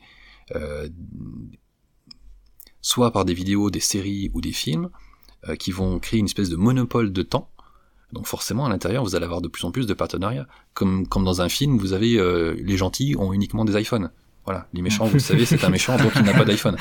[2.81, 4.89] soit par des vidéos, des séries ou des films,
[5.57, 7.49] qui vont créer une espèce de monopole de temps.
[8.11, 10.47] Donc forcément, à l'intérieur, vous allez avoir de plus en plus de partenariats.
[10.73, 12.17] Comme, comme dans un film, vous avez
[12.61, 14.11] les gentils ont uniquement des iPhones.
[14.45, 16.75] Voilà, les méchants, vous le savez, c'est un méchant, donc il n'a pas d'iPhone.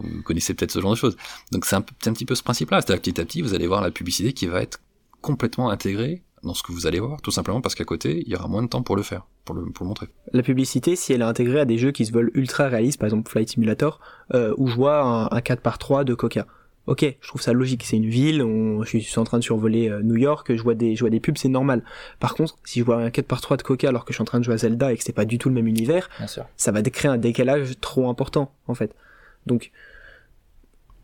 [0.00, 1.16] Vous connaissez peut-être ce genre de choses.
[1.52, 2.80] Donc c'est un, petit peu ce principe-là.
[2.80, 4.80] C'est-à-dire petit à petit, vous allez voir la publicité qui va être
[5.20, 8.36] complètement intégrée dans ce que vous allez voir, tout simplement parce qu'à côté, il y
[8.36, 10.08] aura moins de temps pour le faire, pour le, pour le montrer.
[10.32, 13.06] La publicité, si elle est intégrée à des jeux qui se veulent ultra réalistes, par
[13.06, 13.98] exemple Flight Simulator,
[14.34, 16.46] euh, où je vois un, un 4x3 de Coca.
[16.86, 19.88] Ok, je trouve ça logique, c'est une ville, on, je suis en train de survoler
[19.88, 21.82] euh, New York, je vois des, je vois des pubs, c'est normal.
[22.20, 24.38] Par contre, si je vois un 4x3 de Coca alors que je suis en train
[24.38, 26.44] de jouer à Zelda et que c'est pas du tout le même univers, Bien sûr.
[26.58, 28.94] ça va créer un décalage trop important en fait.
[29.46, 29.70] Donc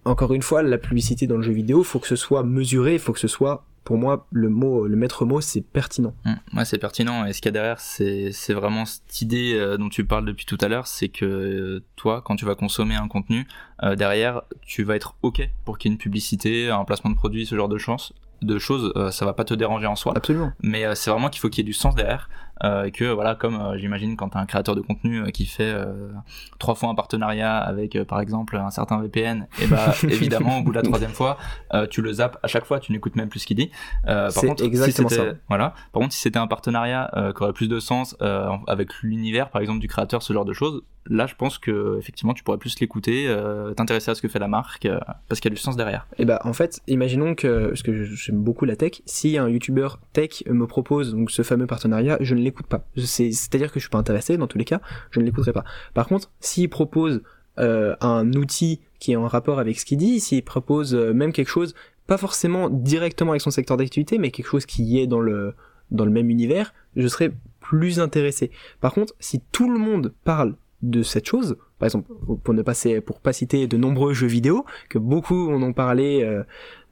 [0.04, 3.12] encore une fois, la publicité dans le jeu vidéo, faut que ce soit mesuré, faut
[3.12, 6.14] que ce soit pour moi le mot le maître mot c'est pertinent.
[6.24, 6.58] Mm.
[6.58, 7.24] Ouais, c'est pertinent.
[7.24, 10.24] Et ce qu'il y a derrière, c'est c'est vraiment cette idée euh, dont tu parles
[10.24, 13.46] depuis tout à l'heure, c'est que euh, toi, quand tu vas consommer un contenu,
[13.82, 17.16] euh, derrière, tu vas être ok pour qu'il y ait une publicité, un placement de
[17.16, 18.12] produit, ce genre de chance
[18.42, 20.14] de choses, ça va pas te déranger en soi.
[20.16, 20.50] Absolument.
[20.62, 22.30] mais c'est vraiment qu'il faut qu'il y ait du sens derrière
[22.62, 25.64] et que voilà comme euh, j'imagine quand t'as un créateur de contenu euh, qui fait
[25.72, 26.10] euh,
[26.58, 30.62] trois fois un partenariat avec euh, par exemple un certain VPN et bah évidemment au
[30.62, 31.38] bout de la troisième fois
[31.74, 33.70] euh, tu le zappes à chaque fois tu n'écoutes même plus ce qu'il dit
[34.06, 35.24] Euh, par contre exactement si ça.
[35.48, 38.62] voilà par contre si c'était un partenariat euh, qui aurait plus de sens euh, en-
[38.66, 42.34] avec l'univers par exemple du créateur ce genre de choses là je pense que effectivement
[42.34, 45.50] tu pourrais plus l'écouter euh, t'intéresser à ce que fait la marque euh, parce qu'il
[45.50, 48.64] y a du sens derrière Et bah en fait, imaginons que parce que j'aime beaucoup
[48.66, 52.66] la tech, si un youtubeur tech me propose donc ce fameux partenariat, je ne l'écoute
[52.66, 52.84] pas.
[52.96, 55.64] C'est- C'est-à-dire que je suis pas intéressé dans tous les cas, je ne l'écouterai pas.
[55.94, 57.22] Par contre, s'il propose
[57.58, 61.32] euh, un outil qui est en rapport avec ce qu'il dit, s'il propose euh, même
[61.32, 61.74] quelque chose
[62.06, 65.54] pas forcément directement avec son secteur d'activité, mais quelque chose qui est dans le
[65.90, 68.50] dans le même univers, je serais plus intéressé.
[68.80, 72.10] Par contre, si tout le monde parle de cette chose, par exemple,
[72.42, 72.72] pour ne pas,
[73.04, 76.42] pour citer de nombreux jeux vidéo, que beaucoup en ont parlé euh,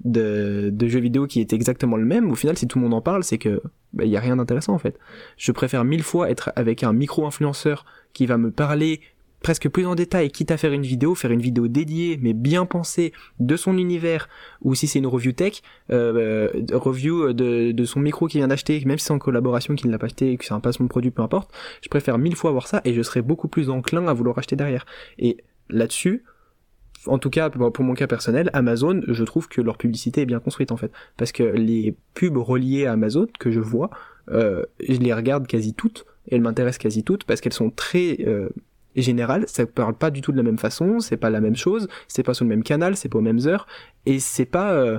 [0.04, 3.00] de, jeux vidéo qui est exactement le même, au final, si tout le monde en
[3.00, 4.98] parle, c'est que bah, il y a rien d'intéressant en fait.
[5.36, 9.00] Je préfère mille fois être avec un micro-influenceur qui va me parler
[9.40, 12.66] presque plus en détail, quitte à faire une vidéo, faire une vidéo dédiée, mais bien
[12.66, 14.28] pensée de son univers,
[14.62, 18.82] ou si c'est une review tech, euh, euh, review de, son micro qu'il vient d'acheter,
[18.84, 20.90] même si c'est en collaboration qu'il ne l'a pas acheté, que c'est un placement de
[20.90, 21.50] produit, peu importe,
[21.82, 24.56] je préfère mille fois voir ça et je serai beaucoup plus enclin à vouloir acheter
[24.56, 24.84] derrière.
[25.18, 25.38] Et
[25.70, 26.24] là-dessus,
[27.06, 30.40] en tout cas pour mon cas personnel, Amazon, je trouve que leur publicité est bien
[30.40, 33.90] construite en fait, parce que les pubs reliées à Amazon que je vois,
[34.30, 38.48] euh, je les regarde quasi toutes, elles m'intéressent quasi toutes parce qu'elles sont très euh,
[39.02, 41.88] générales, ça parle pas du tout de la même façon, c'est pas la même chose,
[42.08, 43.66] c'est pas sur le même canal, c'est pas aux mêmes heures,
[44.06, 44.98] et c'est pas euh,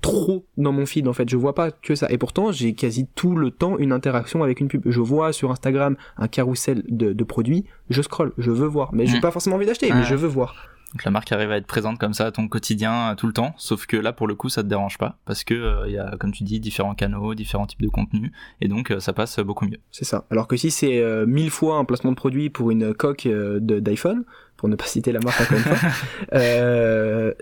[0.00, 2.10] trop dans mon feed en fait, je vois pas que ça.
[2.10, 4.82] Et pourtant, j'ai quasi tout le temps une interaction avec une pub.
[4.86, 9.06] Je vois sur Instagram un carrousel de, de produits, je scroll, je veux voir, mais
[9.06, 9.22] j'ai Mm.
[9.22, 10.68] pas forcément envie d'acheter, mais je veux voir.
[10.94, 13.32] Donc la marque arrive à être présente comme ça à ton quotidien euh, tout le
[13.32, 15.92] temps, sauf que là pour le coup ça te dérange pas parce que euh, il
[15.94, 18.30] y a comme tu dis différents canaux, différents types de contenus
[18.60, 19.78] et donc euh, ça passe beaucoup mieux.
[19.90, 20.24] C'est ça.
[20.30, 23.58] Alors que si c'est euh, mille fois un placement de produit pour une coque euh,
[23.60, 24.24] de- d'iPhone,
[24.56, 25.88] pour ne pas citer la marque encore une fois,
[26.34, 27.32] euh,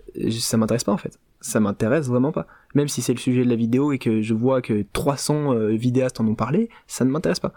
[0.41, 1.19] ça m'intéresse pas en fait.
[1.43, 2.47] Ça m'intéresse vraiment pas.
[2.75, 5.69] Même si c'est le sujet de la vidéo et que je vois que 300 euh,
[5.77, 7.53] vidéastes en ont parlé, ça ne m'intéresse pas.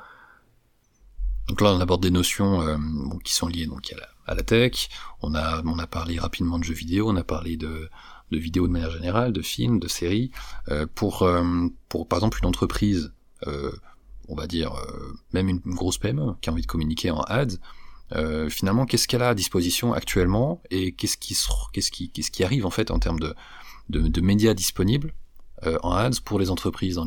[1.47, 4.35] Donc là, on aborde des notions euh, bon, qui sont liées donc à la, à
[4.35, 4.89] la tech.
[5.21, 7.89] On a, on a parlé rapidement de jeux vidéo, on a parlé de,
[8.31, 10.31] de vidéos de manière générale, de films, de séries,
[10.95, 11.27] pour,
[11.89, 13.13] pour par exemple une entreprise,
[14.27, 14.73] on va dire
[15.33, 17.57] même une, grosse PME qui a envie de communiquer en ads,
[18.49, 21.37] finalement, qu'est-ce qu'elle a à disposition actuellement et qu'est-ce qui,
[21.73, 23.35] qu'est-ce qui, qu'est-ce qui arrive en fait en termes de,
[23.89, 25.24] de, médias disponibles euh,
[25.83, 26.99] en ads pour les entreprises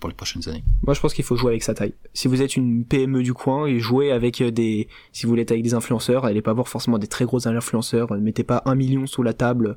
[0.00, 0.64] pour les prochaines années.
[0.86, 1.94] Moi, je pense qu'il faut jouer avec sa taille.
[2.12, 5.46] Si vous êtes une PME du coin, et jouez avec euh, des, si vous voulez
[5.48, 8.74] avec des influenceurs, allez pas voir forcément des très gros influenceurs, ne mettez pas un
[8.74, 9.76] million sous la table,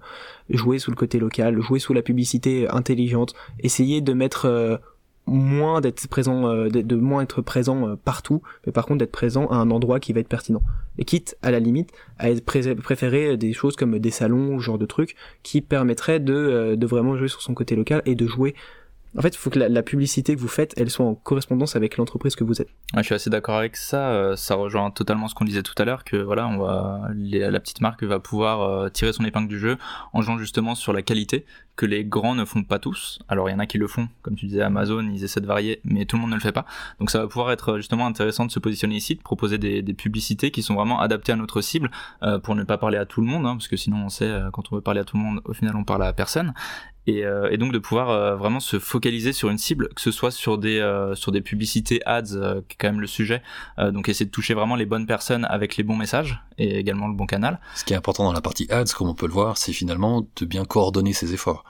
[0.50, 4.78] jouez sous le côté local, jouez sous la publicité intelligente, essayez de mettre euh,
[5.28, 9.48] moins d'être présent, euh, de, moins être présent euh, partout, mais par contre d'être présent
[9.48, 10.62] à un endroit qui va être pertinent.
[10.98, 14.86] Et quitte à la limite à être préférer des choses comme des salons, genre de
[14.86, 18.56] trucs, qui permettraient de, euh, de vraiment jouer sur son côté local et de jouer
[19.17, 21.98] en fait, il faut que la, publicité que vous faites, elle soit en correspondance avec
[21.98, 22.70] l'entreprise que vous êtes.
[22.96, 24.10] je suis assez d'accord avec ça.
[24.10, 27.60] Euh, ça rejoint totalement ce qu'on disait tout à l'heure, que voilà, on va, la
[27.60, 29.78] petite marque va pouvoir euh, tirer son épingle du jeu
[30.13, 33.20] en jouant justement sur la qualité que les grands ne font pas tous.
[33.28, 35.48] Alors il y en a qui le font, comme tu disais Amazon, ils essaient de
[35.48, 36.65] varier, mais tout le monde ne le fait pas.
[37.00, 40.52] Donc ça va pouvoir être justement intéressant de se positionner ici, de proposer des, publicités
[40.52, 41.91] qui sont vraiment adaptées à notre cible,
[42.24, 44.32] euh, pour ne pas parler à tout le monde, hein, parce que sinon on sait
[44.54, 46.54] quand on veut parler à tout le monde, au final on parle à personne.
[47.10, 50.32] Euh, et, donc de pouvoir euh, vraiment se focaliser sur une cible, que ce soit
[50.32, 52.24] sur des euh, sur des publicités ads,
[52.67, 53.41] qui est quand même le sujet.
[53.78, 57.13] donc essayer de toucher vraiment les bonnes personnes avec les bons messages et également le
[57.13, 57.60] bon canal.
[57.76, 60.28] Ce qui est important dans la partie ads, comme on peut le voir, c'est finalement
[60.36, 61.63] de bien coordonner ses efforts.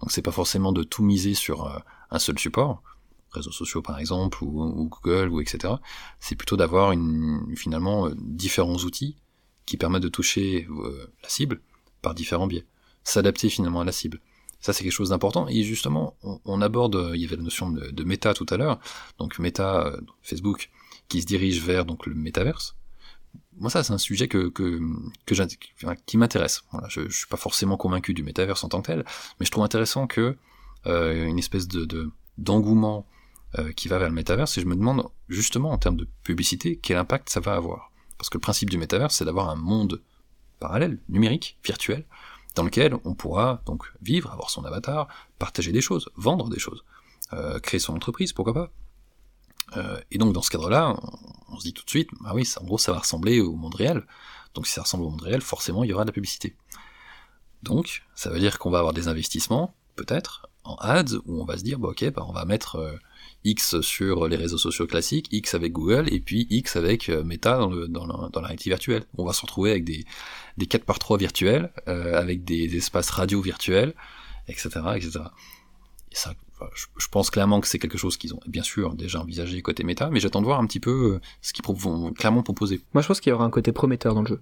[0.00, 2.82] Donc c'est pas forcément de tout miser sur un seul support,
[3.30, 5.74] réseaux sociaux par exemple ou, Google ou etc.
[6.20, 9.16] C'est plutôt d'avoir une, finalement différents outils
[9.64, 10.66] qui permettent de toucher
[11.22, 11.60] la cible
[12.02, 12.66] par différents biais,
[13.04, 14.20] s'adapter finalement à la cible.
[14.62, 15.48] Ça, c'est quelque chose d'important.
[15.48, 18.78] Et justement, on, aborde, euh, il y avait la notion de, méta tout à l'heure,
[19.18, 20.70] donc méta, euh, Facebook,
[21.08, 22.76] qui se dirige vers donc le métaverse.
[23.58, 24.80] Moi, ça, c'est un sujet que, que,
[25.26, 25.34] que
[26.06, 26.62] qui m'intéresse.
[26.88, 29.04] Je, je suis pas forcément convaincu du métaverse en tant que tel,
[29.38, 30.36] mais je trouve intéressant que
[30.86, 33.06] euh, une espèce de d'engouement
[33.76, 36.96] qui va vers le métaverse, et je me demande justement en termes de publicité quel
[36.96, 37.92] impact ça va avoir.
[38.16, 40.00] Parce que le principe du métaverse, c'est d'avoir un monde
[40.58, 42.06] parallèle, numérique, virtuel,
[42.54, 46.84] dans lequel on pourra donc vivre, avoir son avatar, partager des choses, vendre des choses,
[47.32, 48.70] euh, créer son entreprise, pourquoi pas.
[49.76, 50.96] Euh, et donc dans ce cadre-là,
[51.48, 53.74] on, se dit tout de suite, ah oui, en gros ça va ressembler au monde
[53.74, 54.04] réel.
[54.54, 56.56] Donc si ça ressemble au monde réel, forcément il y aura de la publicité.
[57.62, 61.56] Donc ça veut dire qu'on va avoir des investissements, peut-être, en ads, où on va
[61.56, 62.96] se dire, bah, ok, bah, on va mettre euh,
[63.44, 67.58] X sur les réseaux sociaux classiques, X avec Google, et puis X avec euh, Meta
[67.88, 69.04] dans, la, réalité virtuelle.
[69.18, 70.04] On va se retrouver avec des,
[70.58, 73.94] des 4 par 3 virtuels, euh, avec des, espaces radio virtuels,
[74.48, 74.70] etc.
[74.96, 75.20] etc.
[76.10, 76.34] Et ça,
[76.74, 80.10] je, pense clairement que c'est quelque chose qu'ils ont bien sûr déjà envisagé côté Meta,
[80.10, 82.80] mais j'attends de voir un petit peu euh, ce qu'ils vont clairement proposer.
[82.94, 84.40] Moi je pense qu'il y aura un côté prometteur dans le jeu.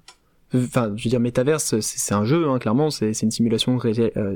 [0.52, 3.78] Enfin, je veux dire, Metaverse, c'est un jeu, hein, clairement, c'est une simulation,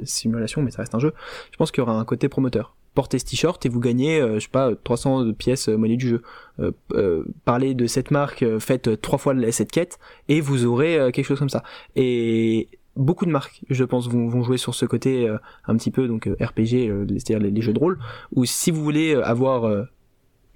[0.05, 1.13] simulation, mais ça reste un jeu.
[1.51, 4.35] Je pense qu'il y aura un côté promoteur portez ce t-shirt et vous gagnez, euh,
[4.35, 6.23] je sais pas, 300 pièces euh, monnaie du jeu.
[6.61, 11.39] Euh, parlez de cette marque, faites trois fois cette quête et vous aurez quelque chose
[11.39, 11.65] comme ça.
[11.97, 15.29] Et beaucoup de marques, je pense, vont, vont jouer sur ce côté
[15.67, 17.99] un petit peu donc RPG, c'est-à-dire les, les, jeux de rôle,
[18.37, 19.87] ou si vous voulez avoir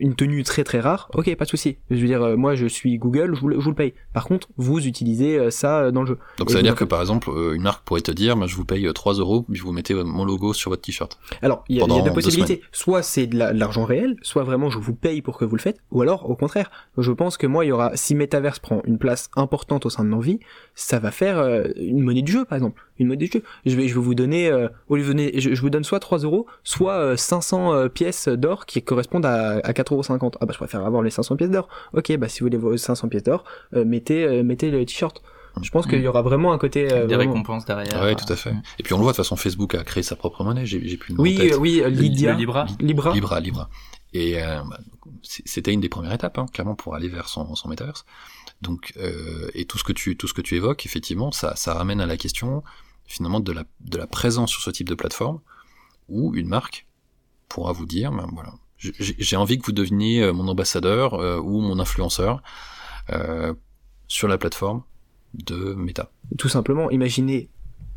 [0.01, 1.79] une tenue très très rare, ok, pas de souci.
[1.91, 3.95] Je veux dire, euh, moi je suis Google, je vous, le, paye.
[4.13, 6.19] Par contre, vous utilisez euh, ça euh, dans le jeu.
[6.39, 8.89] Donc ça veut dire que par exemple, une marque pourrait te dire, je vous paye
[8.93, 11.19] 3 euros, puis vous mettez mon logo sur votre t-shirt.
[11.43, 12.63] Alors, il y, a deux possibilités.
[12.73, 15.79] soit c'est de l'argent réel, soit vraiment je vous paye pour que vous le faites,
[15.91, 18.99] ou alors au contraire, je pense que moi il y aura, si Metaverse prend une
[18.99, 20.41] place importante au sein de vies,
[20.75, 21.39] ça va faire
[21.77, 23.43] une monnaie du jeu par exemple une mode jeu.
[23.65, 26.01] Je vais, je vais vous donner, euh, au lieu de je, je, vous donne soit
[26.01, 30.31] 3 euros, soit 500 euh, euh, pièces d'or qui correspondent à, à 4,50 euros.
[30.41, 31.69] Ah bah je préfère avoir les 500 pièces d'or.
[31.93, 35.23] Ok, bah si vous voulez vos 500 pièces d'or, mettez, mettez le t-shirt.
[35.61, 38.01] Je pense qu'il y aura vraiment un côté des récompenses derrière.
[38.01, 38.55] Ouais, tout à fait.
[38.79, 40.67] Et puis on le voit de toute façon, Facebook a créé sa propre monnaie.
[40.67, 42.67] J'ai, j'ai plus le Oui, oui, Lydia, Libra.
[42.79, 43.71] Libra, Libra, Libra.
[44.13, 44.79] Et bah,
[45.23, 48.05] c'était une des premières étapes, hein, clairement, pour aller vers son, son métaverse.
[48.63, 51.75] Donc, euh, et tout ce que tu, tout ce que tu évoques, effectivement, ça, ça
[51.75, 52.63] ramène à la question
[53.07, 55.41] finalement de la, de la présence sur ce type de plateforme,
[56.09, 56.87] où une marque
[57.49, 61.61] pourra vous dire, ben voilà, j'ai envie que vous deveniez euh, mon ambassadeur euh, ou
[61.61, 62.43] mon influenceur
[63.11, 63.55] euh,
[64.07, 64.83] sur la plateforme
[65.35, 66.11] de Meta.
[66.39, 67.51] Tout simplement, imaginez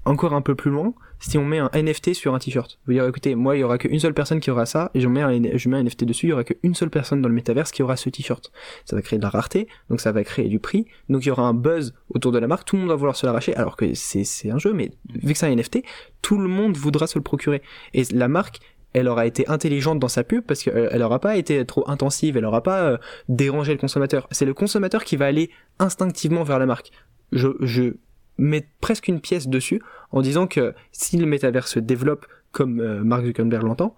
[0.06, 2.80] encore un peu plus loin, si on met un NFT sur un t-shirt.
[2.88, 5.08] Vous dire, écoutez, moi, il y aura qu'une seule personne qui aura ça, et je
[5.08, 7.36] mets un, je mets un NFT dessus, il y aura qu'une seule personne dans le
[7.36, 8.52] métaverse qui aura ce t-shirt.
[8.86, 11.32] Ça va créer de la rareté, donc ça va créer du prix, donc il y
[11.32, 13.78] aura un buzz autour de la marque, tout le monde va vouloir se l'arracher, alors
[13.78, 15.84] que c'est, c'est un jeu, mais vu que c'est un NFT,
[16.24, 17.62] tout le monde voudra se le procurer.
[17.94, 18.60] Et la marque,
[18.94, 22.44] elle aura été intelligente dans sa pub parce qu'elle n'aura pas été trop intensive, elle
[22.44, 22.98] n'aura pas euh,
[23.30, 24.28] dérangé le consommateur.
[24.32, 25.50] C'est le consommateur qui va aller
[25.80, 26.92] instinctivement vers la marque.
[27.32, 27.94] Je, je
[28.38, 33.04] mettre presque une pièce dessus en disant que si le métavers se développe comme euh,
[33.04, 33.96] Mark Zuckerberg l'entend,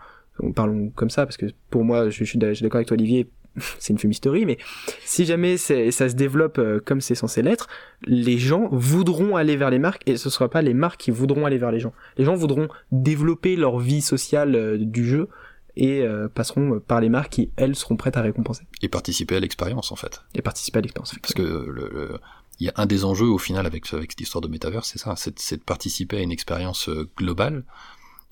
[0.55, 3.29] parlons comme ça parce que pour moi, je, suis d'accord avec toi Olivier,
[3.79, 4.57] c'est une fumisterie, mais
[5.05, 7.67] si jamais ça se développe euh, comme c'est censé l'être,
[8.05, 11.11] les gens voudront aller vers les marques et ce ne sera pas les marques qui
[11.11, 11.93] voudront aller vers les gens.
[12.17, 15.29] Les gens voudront développer leur vie sociale euh, du jeu
[15.75, 18.63] et euh, passeront par les marques qui, elles, seront prêtes à récompenser.
[18.81, 20.21] Et participer à l'expérience, en fait.
[20.35, 21.15] Et participer à l'expérience.
[21.19, 22.19] Parce que le,
[22.59, 24.99] il y a un des enjeux, au final, avec, avec cette histoire de métavers, c'est
[24.99, 27.63] ça, c'est de participer à une expérience globale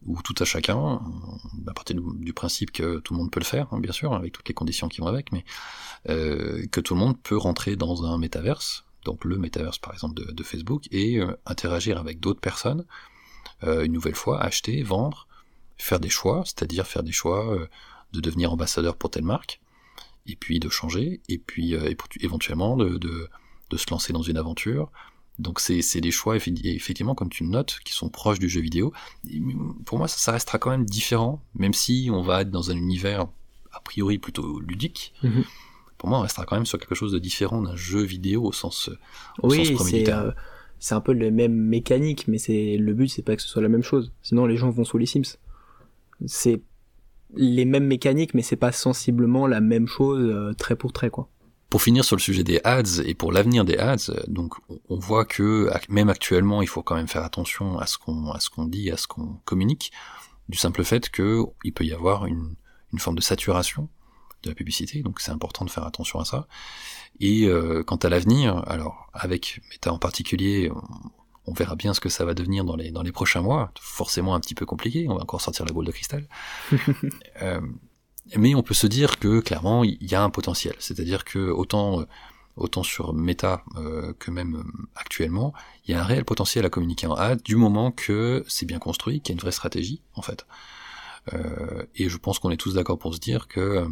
[0.06, 1.00] ou tout à chacun,
[1.68, 4.34] à partir du, principe que tout le monde peut le faire, hein, bien sûr, avec
[4.34, 5.46] toutes les conditions qui vont avec, mais
[6.10, 10.22] euh, que tout le monde peut rentrer dans un métaverse, donc le métaverse par exemple
[10.34, 12.86] de, Facebook, et euh, interagir avec d'autres personnes,
[13.64, 15.28] euh, une nouvelle fois, acheter, vendre,
[15.78, 17.58] faire des choix, c'est-à-dire faire des choix
[18.14, 19.62] de devenir ambassadeur pour telle marque,
[20.28, 21.76] et puis de changer, et puis
[22.20, 24.92] éventuellement de, de se lancer dans une aventure,
[25.40, 28.94] donc c'est des choix, effectivement, comme tu le notes, qui sont proches du jeu vidéo.
[29.86, 33.28] Pour moi, ça, restera quand même différent, même si on va être dans un univers
[33.72, 35.14] a priori plutôt ludique.
[35.24, 35.44] Mhm.
[35.98, 38.52] Pour moi, on restera quand même sur quelque chose de différent d'un jeu vidéo au
[38.52, 38.90] sens,
[39.42, 39.76] au oui,
[40.08, 40.32] euh,
[40.80, 43.62] c'est un peu le même mécanique, mais c'est le but, c'est pas que ce soit
[43.62, 44.12] la même chose.
[44.24, 45.38] Sinon, les gens vont sous les Sims.
[46.26, 46.62] C'est
[47.36, 51.30] les mêmes mécaniques, mais c'est pas sensiblement la même chose, euh, trait pour trait, quoi.
[51.72, 54.56] Pour finir sur le sujet des ads et pour l'avenir des ads, donc
[54.90, 58.42] on voit que même actuellement, il faut quand même faire attention à ce qu'on à
[58.42, 59.94] ce qu'on dit, à ce qu'on communique,
[60.50, 62.56] du simple fait que il peut y avoir une,
[62.92, 63.88] une forme de saturation
[64.44, 66.48] de la publicité, donc c'est important de faire attention à ça.
[67.22, 70.70] Et euh, quant à l'avenir, alors avec Meta en particulier,
[71.46, 73.72] on, verra bien ce que ça va devenir dans les dans les prochains mois.
[73.80, 76.28] Forcément un petit peu compliqué, on va encore sortir la boule de cristal.
[77.42, 77.62] euh,
[78.38, 82.02] mais on peut se dire que clairement il y a un potentiel, c'est-à-dire que autant
[82.02, 82.06] euh,
[82.56, 85.54] autant sur Meta euh, que même euh, actuellement,
[85.86, 88.80] il y a un réel potentiel à communiquer en ad du moment que c'est bien
[88.80, 90.46] construit, qu'il y a une vraie stratégie en fait.
[91.96, 93.86] et je pense qu'on est tous d'accord pour se dire que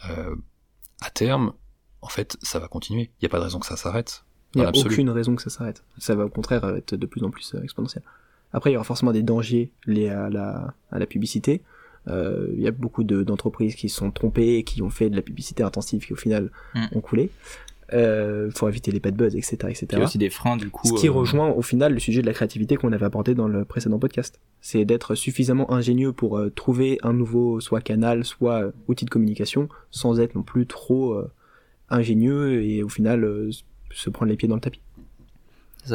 [0.00, 1.52] à terme,
[2.00, 3.10] en fait, ça va continuer.
[3.20, 4.24] Il n'y a pas de raison que ça s'arrête.
[4.54, 5.84] Il n'y a aucune raison que ça s'arrête.
[5.98, 8.02] Ça va au contraire être de plus en plus exponentiel.
[8.52, 11.62] Après, il y aura forcément des dangers liés à la, à la publicité.
[12.06, 15.22] Il euh, y a beaucoup d'entreprises qui se sont trompées qui ont fait de la
[15.22, 16.86] publicité intensive qui au final mm.
[16.92, 17.30] ont coulé.
[17.92, 19.86] Euh, faut éviter les bad buzz, etc., etc.
[19.92, 20.86] Il y a aussi des freins du coup.
[20.86, 23.46] Ce qui euh, rejoint au final le sujet de la créativité qu'on avait abordé dans
[23.46, 24.40] le précédent podcast.
[24.60, 29.68] C'est d'être suffisamment ingénieux pour euh, trouver un nouveau soit canal, soit outil de communication,
[29.90, 31.22] sans être non plus trop
[31.90, 33.50] ingénieux et au final
[33.90, 34.80] se prendre les pieds dans le tapis.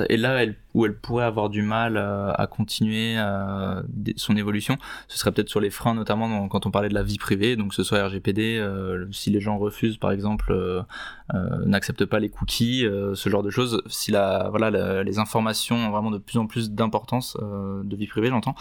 [0.10, 3.82] Et là, où elle pourrait avoir du mal euh, à continuer euh,
[4.16, 7.18] son évolution, ce serait peut-être sur les freins, notamment quand on parlait de la vie
[7.18, 10.54] privée, donc ce soit RGPD, euh, si les gens refusent, par exemple,
[11.66, 16.38] n'acceptent pas les cookies, ce genre de choses, si les informations ont vraiment de plus
[16.38, 18.56] en plus d'importance de vie privée, j'entends,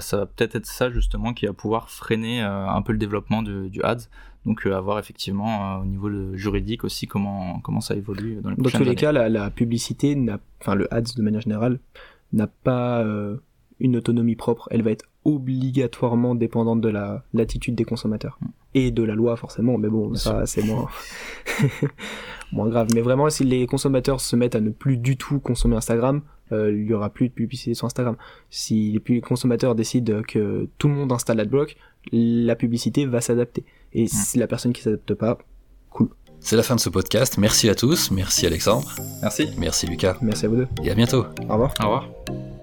[0.00, 3.70] ça va peut-être être ça justement qui va pouvoir freiner un peu le développement du,
[3.70, 4.08] du ads.
[4.46, 8.50] Donc euh, à voir effectivement euh, au niveau juridique aussi comment comment ça évolue dans
[8.50, 10.16] les Dans tous les cas, la, publicité,
[10.60, 11.80] enfin le ads de manière générale,
[12.32, 13.38] n'a pas euh,
[13.80, 14.68] une autonomie propre.
[14.70, 18.46] Elle va être obligatoirement dépendante de la l'attitude des consommateurs mm.
[18.74, 19.78] et de la loi forcément.
[19.78, 20.88] Mais bon, ça c'est moins
[22.52, 22.88] moins grave.
[22.94, 26.86] Mais vraiment, si les consommateurs se mettent à ne plus du tout consommer Instagram, il
[26.86, 28.16] y aura plus de publicité sur Instagram.
[28.48, 31.76] Si les consommateurs décident que tout le monde installe AdBlock,
[32.12, 33.64] la publicité va s'adapter.
[33.94, 35.38] Et si la personne qui s'adapte pas,
[35.90, 36.08] cool.
[36.40, 37.38] C'est la fin de ce podcast.
[37.38, 38.10] Merci à tous.
[38.10, 38.94] Merci Alexandre.
[39.22, 39.48] Merci.
[39.56, 40.16] Merci Lucas.
[40.20, 40.68] Merci à vous deux.
[40.82, 41.24] Et à bientôt.
[41.48, 41.74] Au revoir.
[41.80, 42.53] Au revoir.